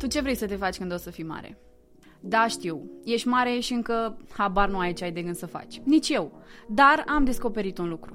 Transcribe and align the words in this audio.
Tu 0.00 0.06
ce 0.06 0.20
vrei 0.20 0.34
să 0.34 0.46
te 0.46 0.56
faci 0.56 0.76
când 0.76 0.92
o 0.92 0.96
să 0.96 1.10
fii 1.10 1.24
mare? 1.24 1.58
Da, 2.20 2.46
știu. 2.46 2.90
Ești 3.04 3.28
mare 3.28 3.58
și 3.58 3.72
încă 3.72 4.16
habar 4.36 4.68
nu 4.68 4.78
ai 4.78 4.92
ce 4.92 5.04
ai 5.04 5.12
de 5.12 5.22
gând 5.22 5.36
să 5.36 5.46
faci. 5.46 5.80
Nici 5.84 6.08
eu. 6.08 6.42
Dar 6.68 7.04
am 7.06 7.24
descoperit 7.24 7.78
un 7.78 7.88
lucru. 7.88 8.14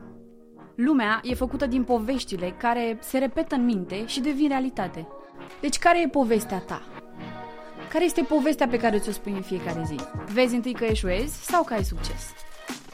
Lumea 0.75 1.19
e 1.23 1.33
făcută 1.33 1.65
din 1.65 1.83
poveștile 1.83 2.55
care 2.57 2.97
se 3.01 3.17
repetă 3.17 3.55
în 3.55 3.65
minte 3.65 4.05
și 4.05 4.19
devin 4.19 4.47
realitate. 4.47 5.07
Deci 5.61 5.77
care 5.77 6.01
e 6.01 6.07
povestea 6.07 6.59
ta? 6.59 6.81
Care 7.91 8.05
este 8.05 8.21
povestea 8.21 8.67
pe 8.67 8.77
care 8.77 8.99
ți-o 8.99 9.11
spui 9.11 9.31
în 9.31 9.41
fiecare 9.41 9.83
zi? 9.85 9.95
Vezi 10.33 10.55
întâi 10.55 10.73
că 10.73 10.83
eșuezi 10.83 11.45
sau 11.45 11.63
că 11.63 11.73
ai 11.73 11.83
succes? 11.83 12.33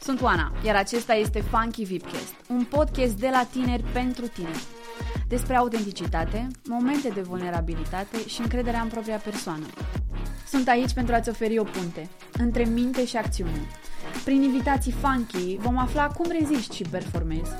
Sunt 0.01 0.21
Oana, 0.21 0.51
iar 0.65 0.75
acesta 0.75 1.13
este 1.13 1.39
Funky 1.39 1.83
Vipcast, 1.83 2.35
un 2.49 2.63
podcast 2.63 3.13
de 3.19 3.29
la 3.31 3.43
tineri 3.51 3.83
pentru 3.93 4.27
tineri. 4.27 4.63
Despre 5.27 5.55
autenticitate, 5.55 6.47
momente 6.67 7.09
de 7.09 7.21
vulnerabilitate 7.21 8.27
și 8.27 8.41
încrederea 8.41 8.81
în 8.81 8.88
propria 8.88 9.17
persoană. 9.17 9.66
Sunt 10.47 10.67
aici 10.67 10.94
pentru 10.94 11.16
a-ți 11.16 11.30
oferi 11.30 11.59
o 11.59 11.63
punte 11.63 12.09
între 12.31 12.63
minte 12.63 13.05
și 13.05 13.17
acțiune. 13.17 13.67
Prin 14.23 14.41
invitații 14.41 14.91
funky 14.91 15.58
vom 15.58 15.77
afla 15.77 16.08
cum 16.08 16.31
reziști 16.39 16.75
și 16.75 16.84
performezi 16.89 17.52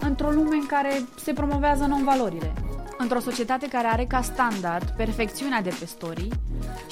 într-o 0.00 0.30
lume 0.30 0.56
în 0.56 0.66
care 0.66 1.04
se 1.22 1.32
promovează 1.32 1.84
non-valorile, 1.84 2.52
într-o 2.98 3.20
societate 3.20 3.68
care 3.68 3.86
are 3.86 4.04
ca 4.04 4.22
standard 4.22 4.88
perfecțiunea 4.96 5.62
de 5.62 5.74
pe 5.78 5.86
story 5.86 6.28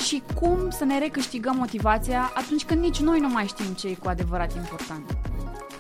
și 0.07 0.23
cum 0.35 0.71
să 0.71 0.85
ne 0.85 0.99
recâștigăm 0.99 1.57
motivația 1.57 2.33
atunci 2.35 2.65
când 2.65 2.81
nici 2.81 3.01
noi 3.01 3.21
nu 3.21 3.29
mai 3.29 3.47
știm 3.47 3.73
ce 3.75 3.89
e 3.89 3.95
cu 3.95 4.09
adevărat 4.09 4.55
important. 4.55 5.17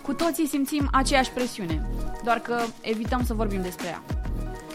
Cu 0.02 0.12
toții 0.12 0.46
simțim 0.46 0.88
aceeași 0.92 1.30
presiune, 1.30 1.88
doar 2.24 2.38
că 2.38 2.60
evităm 2.80 3.24
să 3.24 3.34
vorbim 3.34 3.62
despre 3.62 3.86
ea. 3.86 4.15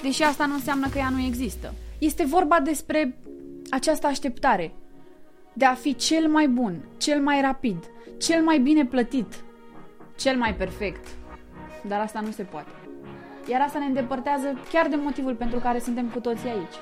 Deși 0.02 0.24
asta 0.24 0.46
nu 0.46 0.54
înseamnă 0.54 0.88
că 0.88 0.98
ea 0.98 1.10
nu 1.10 1.22
există. 1.22 1.74
Este 1.98 2.26
vorba 2.26 2.60
despre 2.60 3.18
această 3.70 4.08
așteptare 4.08 4.74
de 5.54 5.66
a 5.66 5.74
fi 5.74 5.96
cel 5.96 6.28
mai 6.28 6.48
bun, 6.48 6.86
cel 6.98 7.22
mai 7.22 7.42
rapid, 7.42 7.90
cel 8.18 8.44
mai 8.44 8.60
bine 8.60 8.86
plătit, 8.86 9.44
cel 10.18 10.38
mai 10.38 10.56
perfect. 10.56 11.08
Dar 11.88 12.00
asta 12.00 12.20
nu 12.20 12.32
se 12.32 12.44
poate. 12.44 12.70
Iar 13.50 13.62
asta 13.62 13.80
ne 13.80 13.86
îndepărtează 13.86 14.60
chiar 14.72 14.88
de 14.88 14.96
motivul 14.96 15.36
pentru 15.36 15.60
care 15.60 15.80
suntem 15.80 16.10
cu 16.10 16.20
toții 16.20 16.50
aici. 16.50 16.76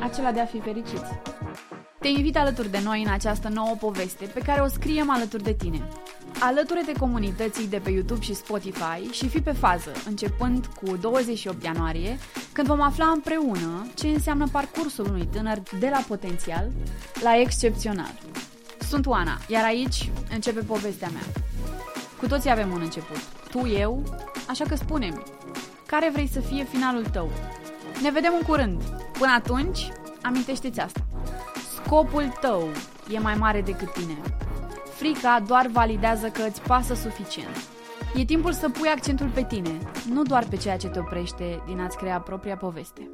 Acela 0.00 0.32
de 0.32 0.40
a 0.40 0.44
fi 0.44 0.60
fericiți. 0.60 1.20
Te 1.98 2.08
invit 2.08 2.36
alături 2.36 2.70
de 2.70 2.80
noi 2.84 3.02
în 3.02 3.12
această 3.12 3.48
nouă 3.48 3.74
poveste 3.80 4.24
pe 4.24 4.40
care 4.40 4.60
o 4.60 4.66
scriem 4.66 5.10
alături 5.10 5.42
de 5.42 5.52
tine. 5.52 5.88
Alături 6.44 6.84
de 6.84 6.92
comunității 6.98 7.68
de 7.68 7.78
pe 7.78 7.90
YouTube 7.90 8.20
și 8.20 8.34
Spotify 8.34 9.10
și 9.10 9.28
fi 9.28 9.40
pe 9.40 9.52
fază, 9.52 9.92
începând 10.06 10.66
cu 10.66 10.96
28 10.96 11.64
ianuarie, 11.64 12.18
când 12.52 12.66
vom 12.66 12.80
afla 12.80 13.06
împreună 13.06 13.86
ce 13.94 14.08
înseamnă 14.08 14.48
parcursul 14.52 15.06
unui 15.08 15.28
tânăr 15.32 15.62
de 15.78 15.88
la 15.88 16.04
potențial 16.08 16.70
la 17.22 17.40
excepțional. 17.40 18.12
Sunt 18.88 19.06
Oana, 19.06 19.38
iar 19.48 19.64
aici 19.64 20.10
începe 20.30 20.60
povestea 20.60 21.08
mea. 21.12 21.22
Cu 22.18 22.26
toții 22.26 22.50
avem 22.50 22.70
un 22.72 22.80
început. 22.80 23.22
Tu, 23.50 23.66
eu, 23.66 24.02
așa 24.48 24.64
că 24.64 24.74
spune 24.74 25.22
care 25.86 26.10
vrei 26.12 26.28
să 26.32 26.40
fie 26.40 26.64
finalul 26.64 27.04
tău? 27.04 27.30
Ne 28.02 28.10
vedem 28.10 28.32
în 28.38 28.46
curând. 28.46 28.82
Până 29.18 29.32
atunci, 29.36 29.88
amintește-ți 30.22 30.80
asta. 30.80 31.06
Scopul 31.74 32.32
tău 32.40 32.68
e 33.10 33.18
mai 33.18 33.34
mare 33.34 33.60
decât 33.60 33.92
tine. 33.92 34.18
Frica 35.02 35.42
doar 35.46 35.66
validează 35.66 36.28
că 36.28 36.42
îți 36.42 36.62
pasă 36.62 36.94
suficient. 36.94 37.56
E 38.14 38.24
timpul 38.24 38.52
să 38.52 38.68
pui 38.68 38.88
accentul 38.88 39.28
pe 39.34 39.44
tine, 39.44 39.78
nu 40.12 40.22
doar 40.22 40.44
pe 40.50 40.56
ceea 40.56 40.76
ce 40.76 40.88
te 40.88 40.98
oprește 40.98 41.62
din 41.66 41.80
a-ți 41.80 41.96
crea 41.96 42.20
propria 42.20 42.56
poveste. 42.56 43.10